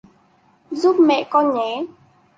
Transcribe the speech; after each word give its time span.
giúp 0.71 0.95
mẹ 0.99 1.27
con 1.29 1.53
nhé 1.55 1.85